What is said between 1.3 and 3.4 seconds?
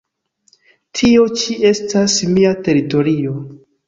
ĉi estas mia teritorio".